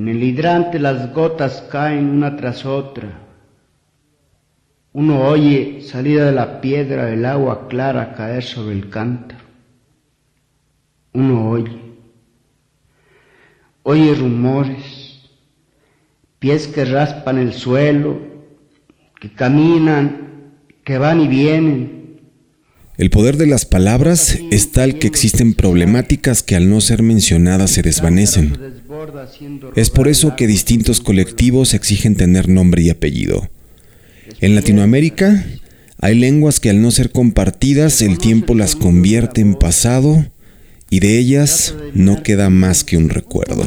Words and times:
En 0.00 0.08
el 0.08 0.22
hidrante 0.22 0.78
las 0.78 1.12
gotas 1.12 1.62
caen 1.70 2.06
una 2.06 2.34
tras 2.34 2.64
otra. 2.64 3.20
Uno 4.94 5.28
oye 5.28 5.82
salida 5.82 6.24
de 6.24 6.32
la 6.32 6.62
piedra 6.62 7.12
el 7.12 7.26
agua 7.26 7.68
clara 7.68 8.14
caer 8.14 8.42
sobre 8.42 8.76
el 8.76 8.88
cántaro. 8.88 9.44
Uno 11.12 11.50
oye. 11.50 11.78
Oye 13.82 14.14
rumores, 14.14 15.20
pies 16.38 16.66
que 16.66 16.86
raspan 16.86 17.36
el 17.36 17.52
suelo, 17.52 18.20
que 19.20 19.30
caminan, 19.30 20.54
que 20.82 20.96
van 20.96 21.20
y 21.20 21.28
vienen. 21.28 22.20
El 22.96 23.10
poder 23.10 23.36
de 23.36 23.46
las 23.46 23.66
palabras 23.66 24.38
es 24.50 24.72
tal 24.72 24.98
que 24.98 25.08
existen 25.08 25.52
problemáticas 25.52 26.42
que 26.42 26.56
al 26.56 26.70
no 26.70 26.80
ser 26.80 27.02
mencionadas 27.02 27.72
se 27.72 27.82
desvanecen. 27.82 28.79
Es 29.76 29.90
por 29.90 30.08
eso 30.08 30.36
que 30.36 30.46
distintos 30.46 31.00
colectivos 31.00 31.74
exigen 31.74 32.16
tener 32.16 32.48
nombre 32.48 32.82
y 32.82 32.90
apellido. 32.90 33.48
En 34.40 34.54
Latinoamérica 34.54 35.44
hay 35.98 36.14
lenguas 36.14 36.60
que 36.60 36.70
al 36.70 36.80
no 36.80 36.90
ser 36.90 37.10
compartidas 37.10 38.02
el 38.02 38.18
tiempo 38.18 38.54
las 38.54 38.76
convierte 38.76 39.40
en 39.40 39.54
pasado 39.54 40.26
y 40.88 41.00
de 41.00 41.18
ellas 41.18 41.74
no 41.94 42.22
queda 42.22 42.50
más 42.50 42.84
que 42.84 42.96
un 42.96 43.10
recuerdo. 43.10 43.66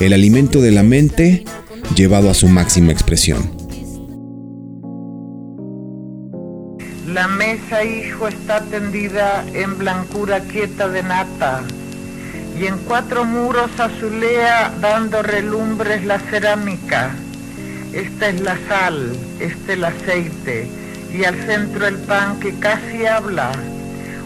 el 0.00 0.12
alimento 0.12 0.60
de 0.60 0.70
la 0.70 0.84
mente 0.84 1.44
llevado 1.96 2.30
a 2.30 2.34
su 2.34 2.46
máxima 2.46 2.92
expresión. 2.92 3.50
La 7.12 7.26
mesa, 7.26 7.82
hijo, 7.84 8.28
está 8.28 8.60
tendida 8.60 9.44
en 9.54 9.76
blancura 9.76 10.40
quieta 10.40 10.88
de 10.88 11.02
nata, 11.02 11.62
y 12.60 12.66
en 12.66 12.78
cuatro 12.78 13.24
muros 13.24 13.70
azulea 13.78 14.72
dando 14.80 15.22
relumbres 15.22 16.04
la 16.04 16.20
cerámica. 16.20 17.10
Esta 17.92 18.28
es 18.28 18.40
la 18.40 18.56
sal, 18.68 19.16
este 19.40 19.72
el 19.72 19.84
aceite, 19.84 20.68
y 21.12 21.24
al 21.24 21.34
centro 21.44 21.88
el 21.88 21.96
pan 21.96 22.38
que 22.38 22.54
casi 22.54 23.06
habla. 23.06 23.50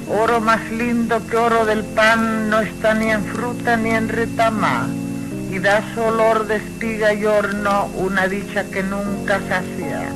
Oro 0.08 0.40
más 0.40 0.70
lindo 0.70 1.26
que 1.28 1.36
oro 1.36 1.64
del 1.64 1.84
pan 1.84 2.50
no 2.50 2.60
está 2.60 2.92
ni 2.92 3.10
en 3.10 3.24
fruta 3.24 3.76
ni 3.78 3.90
en 3.90 4.08
retama 4.08 4.88
y 5.52 5.58
da 5.58 5.84
su 5.94 6.00
olor 6.00 6.48
de 6.48 6.56
espiga 6.56 7.12
y 7.12 7.26
horno, 7.26 7.90
una 7.98 8.26
dicha 8.26 8.64
que 8.64 8.82
nunca 8.82 9.36
hacía. 9.36 10.10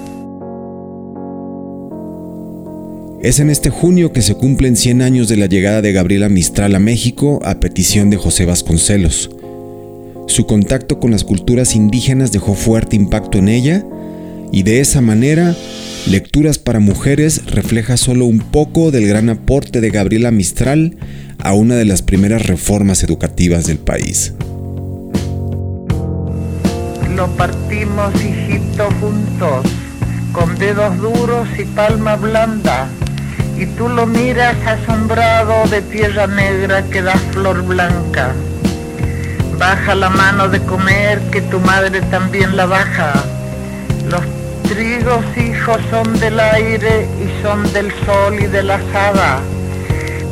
Es 3.22 3.38
en 3.38 3.50
este 3.50 3.68
junio 3.68 4.12
que 4.12 4.22
se 4.22 4.34
cumplen 4.34 4.76
100 4.76 5.02
años 5.02 5.28
de 5.28 5.36
la 5.36 5.46
llegada 5.46 5.82
de 5.82 5.92
Gabriela 5.92 6.30
Mistral 6.30 6.74
a 6.74 6.78
México 6.78 7.40
a 7.44 7.60
petición 7.60 8.08
de 8.08 8.16
José 8.16 8.46
Vasconcelos. 8.46 9.30
Su 10.26 10.46
contacto 10.46 11.00
con 11.00 11.10
las 11.10 11.24
culturas 11.24 11.76
indígenas 11.76 12.32
dejó 12.32 12.54
fuerte 12.54 12.96
impacto 12.96 13.36
en 13.36 13.48
ella 13.48 13.84
y 14.52 14.62
de 14.62 14.80
esa 14.80 15.02
manera 15.02 15.54
Lecturas 16.06 16.58
para 16.58 16.78
Mujeres 16.78 17.44
refleja 17.46 17.96
solo 17.96 18.24
un 18.24 18.38
poco 18.38 18.90
del 18.90 19.06
gran 19.06 19.28
aporte 19.28 19.80
de 19.80 19.90
Gabriela 19.90 20.30
Mistral 20.30 20.96
a 21.38 21.52
una 21.52 21.74
de 21.74 21.84
las 21.84 22.00
primeras 22.00 22.46
reformas 22.46 23.02
educativas 23.02 23.66
del 23.66 23.78
país 23.78 24.32
lo 27.16 27.28
partimos, 27.28 28.14
hijito, 28.22 28.88
juntos, 29.00 29.64
con 30.32 30.54
dedos 30.58 30.98
duros 30.98 31.48
y 31.58 31.64
palma 31.64 32.14
blanda, 32.16 32.88
y 33.56 33.64
tú 33.64 33.88
lo 33.88 34.06
miras 34.06 34.54
asombrado 34.66 35.66
de 35.68 35.80
tierra 35.80 36.26
negra 36.26 36.82
que 36.82 37.00
da 37.00 37.14
flor 37.32 37.62
blanca. 37.62 38.32
Baja 39.58 39.94
la 39.94 40.10
mano 40.10 40.48
de 40.48 40.60
comer, 40.60 41.18
que 41.30 41.40
tu 41.40 41.58
madre 41.60 42.02
también 42.02 42.54
la 42.54 42.66
baja. 42.66 43.14
Los 44.10 44.22
trigos, 44.68 45.24
hijos, 45.38 45.78
son 45.90 46.18
del 46.20 46.38
aire 46.38 47.08
y 47.18 47.42
son 47.42 47.62
del 47.72 47.90
sol 48.04 48.34
y 48.38 48.46
de 48.46 48.62
la 48.62 48.74
asada. 48.74 49.38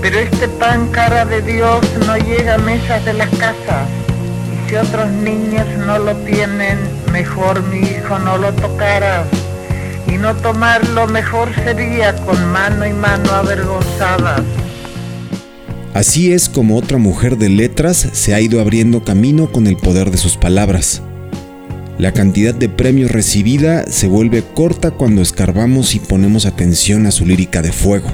Pero 0.02 0.18
este 0.18 0.48
pan 0.48 0.88
cara 0.88 1.24
de 1.24 1.40
Dios 1.40 1.80
no 2.06 2.18
llega 2.18 2.56
a 2.56 2.58
mesas 2.58 3.02
de 3.06 3.14
las 3.14 3.30
casas 3.30 4.03
si 4.74 4.78
otros 4.78 5.08
niños 5.08 5.66
no 5.86 6.00
lo 6.00 6.16
tienen, 6.24 6.78
mejor 7.12 7.62
mi 7.68 7.78
hijo 7.78 8.18
no 8.18 8.38
lo 8.38 8.52
tocara. 8.54 9.24
Y 10.12 10.18
no 10.18 10.34
tomarlo 10.34 11.06
mejor 11.06 11.48
sería 11.54 12.16
con 12.16 12.44
mano 12.50 12.84
y 12.84 12.92
mano 12.92 13.30
avergonzadas. 13.30 14.40
Así 15.92 16.32
es 16.32 16.48
como 16.48 16.76
otra 16.76 16.98
mujer 16.98 17.38
de 17.38 17.50
letras 17.50 18.08
se 18.12 18.34
ha 18.34 18.40
ido 18.40 18.60
abriendo 18.60 19.04
camino 19.04 19.52
con 19.52 19.68
el 19.68 19.76
poder 19.76 20.10
de 20.10 20.18
sus 20.18 20.36
palabras. 20.36 21.02
La 21.96 22.10
cantidad 22.10 22.54
de 22.54 22.68
premios 22.68 23.12
recibida 23.12 23.84
se 23.86 24.08
vuelve 24.08 24.42
corta 24.54 24.90
cuando 24.90 25.22
escarbamos 25.22 25.94
y 25.94 26.00
ponemos 26.00 26.46
atención 26.46 27.06
a 27.06 27.12
su 27.12 27.24
lírica 27.24 27.62
de 27.62 27.70
fuego. 27.70 28.10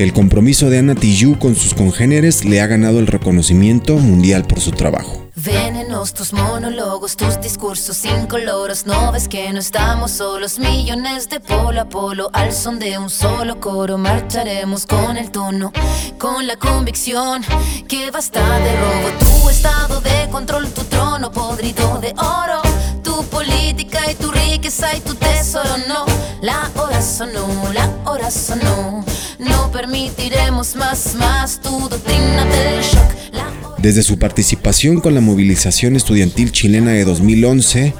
El 0.00 0.12
compromiso 0.12 0.68
de 0.68 0.78
Ana 0.78 0.96
Tijoux 0.96 1.38
con 1.38 1.54
sus 1.54 1.74
congéneres 1.74 2.44
le 2.44 2.60
ha 2.60 2.66
ganado 2.66 2.98
el 2.98 3.06
reconocimiento 3.06 3.98
mundial 3.98 4.44
por 4.44 4.58
su 4.58 4.72
trabajo. 4.72 5.27
Venenos 5.40 6.14
tus 6.14 6.32
monólogos, 6.32 7.16
tus 7.16 7.40
discursos 7.40 8.04
incoloros. 8.04 8.86
No 8.86 9.12
ves 9.12 9.28
que 9.28 9.52
no 9.52 9.60
estamos 9.60 10.10
solos, 10.10 10.58
millones 10.58 11.28
de 11.28 11.38
polo 11.38 11.80
a 11.80 11.84
polo. 11.84 12.28
Al 12.32 12.52
son 12.52 12.80
de 12.80 12.98
un 12.98 13.08
solo 13.08 13.60
coro, 13.60 13.98
marcharemos 13.98 14.84
con 14.84 15.16
el 15.16 15.30
tono, 15.30 15.72
con 16.18 16.48
la 16.48 16.56
convicción 16.56 17.44
que 17.86 18.10
basta 18.10 18.40
de 18.58 18.76
robo. 18.80 19.08
Tu 19.20 19.48
estado 19.50 20.00
de 20.00 20.28
control, 20.28 20.68
tu 20.72 20.82
trono 20.84 21.30
podrido 21.30 21.98
de 21.98 22.12
oro. 22.18 22.60
Tu 23.04 23.24
política 23.26 24.10
y 24.10 24.16
tu 24.16 24.32
riqueza 24.32 24.92
y 24.96 25.00
tu 25.00 25.14
tesoro, 25.14 25.76
no. 25.86 26.04
La 26.42 26.68
hora 26.74 27.00
sonó, 27.00 27.46
la 27.72 27.88
hora 28.10 28.32
sonó. 28.32 29.04
No 29.38 29.70
permitiremos 29.70 30.74
más, 30.74 31.14
más 31.14 31.60
tu 31.60 31.88
doctrina 31.88 32.44
del 32.44 32.82
shock. 32.82 33.17
Desde 33.82 34.02
su 34.02 34.18
participación 34.18 35.00
con 35.00 35.14
la 35.14 35.20
movilización 35.20 35.94
estudiantil 35.94 36.50
chilena 36.50 36.90
de 36.92 37.04
2011 37.04 37.94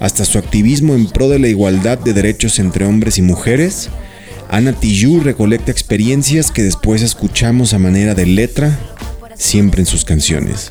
hasta 0.00 0.24
su 0.24 0.38
activismo 0.38 0.94
en 0.94 1.06
pro 1.06 1.28
de 1.28 1.38
la 1.38 1.46
igualdad 1.46 1.98
de 1.98 2.12
derechos 2.12 2.58
entre 2.58 2.84
hombres 2.84 3.16
y 3.18 3.22
mujeres, 3.22 3.90
Ana 4.48 4.72
Tijoux 4.72 5.22
recolecta 5.22 5.70
experiencias 5.70 6.50
que 6.50 6.64
después 6.64 7.02
escuchamos 7.02 7.74
a 7.74 7.78
manera 7.78 8.16
de 8.16 8.26
letra, 8.26 8.76
siempre 9.40 9.80
en 9.80 9.86
sus 9.86 10.04
canciones. 10.04 10.70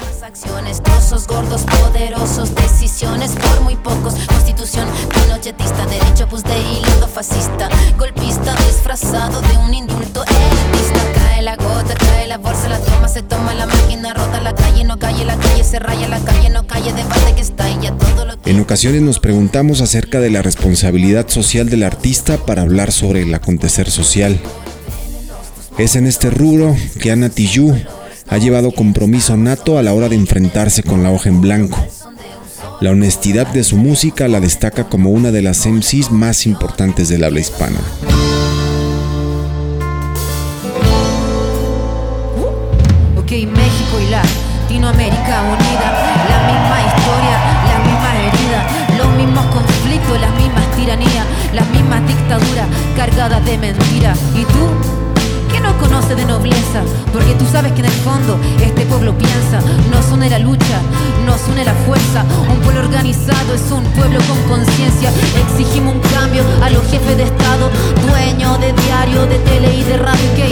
gordos, 1.27 1.63
poderosos, 1.63 2.53
decisiones 2.53 3.31
por 3.31 3.61
muy 3.61 3.75
pocos, 3.75 4.13
constitución 4.27 4.87
pinochetista, 5.09 5.85
derecho 5.87 6.27
pues 6.29 6.43
de 6.43 6.51
fascista, 7.11 7.67
golpista 7.97 8.55
disfrazado 8.67 9.41
de 9.41 9.57
un 9.57 9.73
indulto 9.73 10.23
elitista, 10.23 11.01
cae 11.15 11.41
la 11.41 11.55
gota, 11.55 11.95
cae 11.95 12.27
la 12.27 12.37
bolsa, 12.37 12.69
la 12.69 12.79
toma, 12.79 13.07
se 13.07 13.23
toma 13.23 13.55
la 13.55 13.65
máquina, 13.65 14.13
rota 14.13 14.39
la 14.39 14.53
calle, 14.53 14.83
no 14.83 14.99
calle, 14.99 15.25
la 15.25 15.35
calle 15.35 15.63
se 15.63 15.79
raya, 15.79 16.07
la 16.07 16.19
calle 16.19 16.49
no 16.49 16.67
calle, 16.67 16.93
debate 16.93 17.33
que 17.35 17.41
está 17.41 17.69
y 17.69 17.81
ya 17.81 17.91
todo 17.91 18.25
lo 18.25 18.35
En 18.45 18.59
ocasiones 18.59 19.01
nos 19.01 19.19
preguntamos 19.19 19.81
acerca 19.81 20.19
de 20.19 20.29
la 20.29 20.43
responsabilidad 20.43 21.27
social 21.27 21.69
del 21.69 21.83
artista 21.83 22.37
para 22.37 22.61
hablar 22.61 22.91
sobre 22.91 23.23
el 23.23 23.33
acontecer 23.33 23.89
social. 23.89 24.39
Es 25.79 25.95
en 25.95 26.05
este 26.05 26.29
rubro 26.29 26.75
que 27.01 27.11
Ana 27.11 27.29
Tijoux 27.29 27.75
ha 28.29 28.37
llevado 28.37 28.71
compromiso 28.71 29.35
nato 29.37 29.77
a 29.77 29.83
la 29.83 29.93
hora 29.93 30.07
de 30.07 30.15
enfrentarse 30.15 30.83
con 30.83 31.03
la 31.03 31.11
hoja 31.11 31.29
en 31.29 31.41
blanco. 31.41 31.77
La 32.79 32.91
honestidad 32.91 33.47
de 33.47 33.63
su 33.63 33.75
música 33.75 34.27
la 34.27 34.39
destaca 34.39 34.87
como 34.87 35.09
una 35.09 35.31
de 35.31 35.41
las 35.41 35.65
MCs 35.65 36.11
más 36.11 36.45
importantes 36.45 37.09
del 37.09 37.23
habla 37.23 37.39
hispana. 37.39 37.79
Ok, 43.17 43.31
México 43.31 43.99
y 43.99 44.09
Latinoamérica 44.09 45.41
unida, 45.41 45.87
la 46.29 46.39
misma 46.47 46.77
historia, 46.87 47.37
la 47.67 47.79
misma 47.83 48.09
herida, 48.23 48.97
los 48.97 49.17
mismos 49.17 49.45
conflictos, 49.47 50.21
las 50.21 50.33
mismas 50.35 50.75
tiranías, 50.75 51.25
las 51.53 51.69
mismas 51.69 52.07
dictaduras 52.07 52.67
cargadas 52.95 53.45
de 53.45 53.57
mentiras. 53.57 54.19
¿Y 54.35 54.45
tú? 54.45 55.08
No 55.59 55.77
conoce 55.77 56.15
de 56.15 56.25
nobleza, 56.25 56.83
porque 57.11 57.33
tú 57.35 57.45
sabes 57.51 57.71
que 57.73 57.79
en 57.79 57.85
el 57.85 57.99
fondo 58.05 58.37
este 58.61 58.85
pueblo 58.85 59.17
piensa, 59.17 59.59
nos 59.91 60.11
une 60.11 60.29
la 60.29 60.39
lucha, 60.39 60.79
nos 61.25 61.41
une 61.47 61.65
la 61.65 61.73
fuerza, 61.85 62.23
un 62.49 62.59
pueblo 62.59 62.81
organizado 62.81 63.53
es 63.53 63.71
un 63.71 63.83
pueblo 63.97 64.19
con 64.27 64.37
conciencia, 64.57 65.09
exigimos 65.47 65.95
un 65.95 66.01
cambio 66.01 66.43
a 66.61 66.69
los 66.69 66.83
jefes 66.91 67.17
de 67.17 67.23
Estado, 67.23 67.69
dueños 68.07 68.59
de 68.59 68.73
diario, 68.73 69.25
de 69.25 69.39
tele 69.39 69.75
y 69.75 69.83
de 69.83 69.97
radio, 69.97 70.35
que 70.35 70.45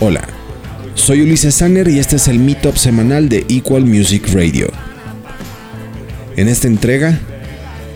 Hola, 0.00 0.26
soy 0.94 1.22
Ulises 1.22 1.54
Sanner 1.54 1.88
y 1.88 1.98
este 1.98 2.16
es 2.16 2.28
el 2.28 2.38
Meetup 2.38 2.76
semanal 2.76 3.28
de 3.28 3.46
Equal 3.48 3.84
Music 3.84 4.28
Radio. 4.32 4.68
En 6.36 6.48
esta 6.48 6.66
entrega, 6.66 7.18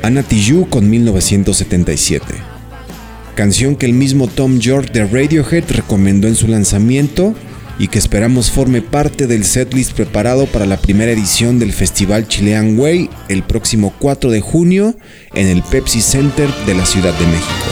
Anna 0.02 0.22
Tijoux 0.22 0.66
con 0.68 0.88
1977, 0.88 2.24
canción 3.34 3.76
que 3.76 3.86
el 3.86 3.92
mismo 3.92 4.28
Tom 4.28 4.58
York 4.58 4.92
de 4.92 5.06
Radiohead 5.06 5.64
recomendó 5.70 6.26
en 6.26 6.36
su 6.36 6.48
lanzamiento 6.48 7.34
y 7.78 7.88
que 7.88 7.98
esperamos 7.98 8.50
forme 8.50 8.82
parte 8.82 9.26
del 9.26 9.44
setlist 9.44 9.92
preparado 9.92 10.46
para 10.46 10.66
la 10.66 10.76
primera 10.76 11.12
edición 11.12 11.58
del 11.58 11.72
Festival 11.72 12.28
Chilean 12.28 12.78
Way 12.78 13.08
el 13.28 13.42
próximo 13.42 13.94
4 13.98 14.30
de 14.30 14.40
junio 14.40 14.94
en 15.34 15.46
el 15.46 15.62
Pepsi 15.62 16.02
Center 16.02 16.48
de 16.66 16.74
la 16.74 16.84
Ciudad 16.84 17.18
de 17.18 17.26
México. 17.26 17.69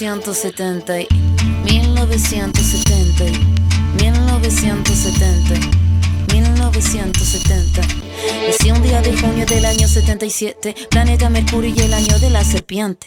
1970, 0.00 1.06
1970. 1.64 3.24
1970. 4.02 5.54
1970. 6.32 7.80
Nací 8.48 8.72
un 8.72 8.82
día 8.82 9.00
de 9.02 9.16
junio 9.16 9.46
del 9.46 9.64
año 9.64 9.86
77, 9.86 10.74
planeta 10.90 11.30
Mercurio 11.30 11.72
y 11.76 11.78
el 11.78 11.94
año 11.94 12.18
de 12.18 12.30
la 12.30 12.42
serpiente. 12.42 13.06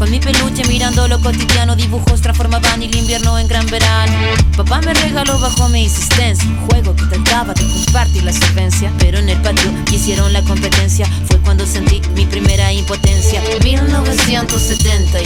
Con 0.00 0.10
mi 0.10 0.18
peluche 0.18 0.66
mirando 0.66 1.06
lo 1.08 1.20
cotidiano, 1.20 1.76
dibujos 1.76 2.22
transformaban 2.22 2.82
el 2.82 2.96
invierno 2.96 3.38
en 3.38 3.46
gran 3.46 3.66
verano. 3.66 4.14
Papá 4.56 4.80
me 4.80 4.94
regaló 4.94 5.38
bajo 5.38 5.68
mi 5.68 5.82
insistencia 5.82 6.48
un 6.48 6.56
juego 6.68 6.96
que 6.96 7.04
trataba 7.04 7.52
de 7.52 7.68
compartir 7.68 8.24
la 8.24 8.32
solvencia. 8.32 8.90
Pero 8.98 9.18
en 9.18 9.28
el 9.28 9.36
patio 9.42 9.70
hicieron 9.92 10.32
la 10.32 10.40
competencia, 10.40 11.06
fue 11.26 11.36
cuando 11.40 11.66
sentí 11.66 12.00
mi 12.14 12.24
primera 12.24 12.72
impotencia. 12.72 13.42
1970, 13.62 15.18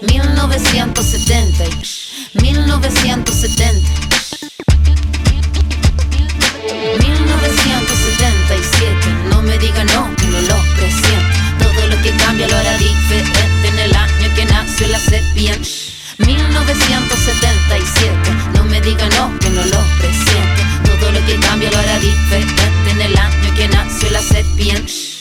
1970, 0.00 1.64
1970. 2.40 4.05
Nació 24.58 24.72
la 24.72 25.15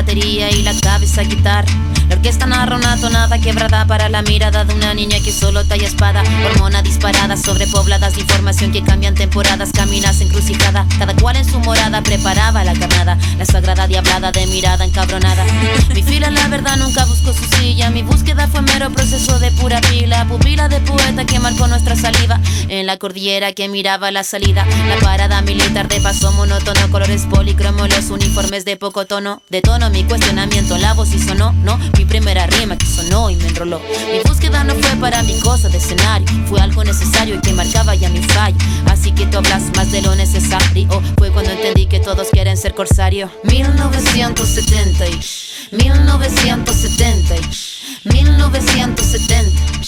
batería 0.00 0.50
y 0.50 0.62
la 0.62 0.72
cabeza 0.80 1.22
guitarra. 1.22 1.68
La 2.08 2.16
orquesta 2.16 2.46
narra 2.46 2.76
una 2.76 2.96
tonada 2.96 3.38
quebrada 3.38 3.86
para 3.86 4.08
la 4.08 4.22
mirada 4.22 4.64
de 4.64 4.74
una 4.74 4.94
niña 4.94 5.18
que 5.22 5.30
solo 5.30 5.64
talla 5.64 5.86
espada. 5.86 6.24
Hormona 6.44 6.82
disparada, 6.82 7.36
sobrepobladas 7.36 8.14
de 8.14 8.22
información 8.22 8.72
que 8.72 8.82
cambian 8.82 9.14
temporadas, 9.14 9.70
caminas 9.72 10.20
encrucijada. 10.20 10.86
Cada 10.98 11.14
cual 11.14 11.36
en 11.36 11.44
su 11.44 11.60
morada 11.60 12.02
preparaba 12.02 12.64
la 12.64 12.72
carnada. 12.72 13.16
La 13.38 13.44
sagrada 13.44 13.86
diablada 13.86 14.32
de 14.32 14.46
mirada 14.48 14.84
encabronada. 14.84 15.44
Mi 15.94 16.02
fila, 16.02 16.30
la 16.30 16.48
verdad, 16.48 16.78
nunca 16.78 17.04
buscó 17.04 17.32
su 17.32 17.44
silla. 17.56 17.90
Mi 17.90 18.02
búsqueda 18.02 18.48
fue 18.48 18.62
mero 18.62 18.90
proceso 18.90 19.38
de 19.38 19.52
pura 19.52 19.80
pila. 19.82 20.24
Pupila 20.24 20.68
de 20.68 20.80
poeta 20.80 21.24
que 21.26 21.38
marcó 21.38 21.68
nuestra 21.68 21.94
saliva. 21.94 22.40
En 22.70 22.86
la 22.86 22.96
cordillera 22.98 23.52
que 23.52 23.68
miraba 23.68 24.12
la 24.12 24.22
salida. 24.22 24.64
La 24.86 24.96
parada 24.98 25.42
militar 25.42 25.88
de 25.88 26.00
paso 26.00 26.30
monótono, 26.30 26.88
colores 26.92 27.26
policromo, 27.28 27.88
los 27.88 28.10
uniformes 28.10 28.64
de 28.64 28.76
poco 28.76 29.06
tono. 29.06 29.42
De 29.48 29.60
tono 29.60 29.90
mi 29.90 30.04
cuestionamiento, 30.04 30.78
la 30.78 30.94
voz 30.94 31.12
y 31.12 31.18
sonó, 31.18 31.50
no. 31.50 31.78
Mi 31.98 32.04
primera 32.04 32.46
rima 32.46 32.78
que 32.78 32.86
sonó 32.86 33.28
y 33.28 33.34
me 33.34 33.48
enroló. 33.48 33.80
Mi 33.80 34.20
búsqueda 34.24 34.62
no 34.62 34.76
fue 34.76 34.96
para 35.00 35.24
mi 35.24 35.36
cosa 35.40 35.68
de 35.68 35.78
escenario, 35.78 36.28
fue 36.46 36.60
algo 36.60 36.84
necesario 36.84 37.34
y 37.34 37.40
que 37.40 37.52
marcaba 37.54 37.96
ya 37.96 38.08
mi 38.08 38.22
fallo. 38.22 38.56
Así 38.86 39.10
que 39.10 39.26
tú 39.26 39.38
hablas 39.38 39.64
más 39.74 39.90
de 39.90 40.02
lo 40.02 40.14
necesario. 40.14 40.88
Fue 41.18 41.32
cuando 41.32 41.50
entendí 41.50 41.86
que 41.86 41.98
todos 41.98 42.28
quieren 42.30 42.56
ser 42.56 42.74
corsario. 42.74 43.28
1970, 43.42 45.06
1970, 45.72 47.34
1970. 48.04 49.79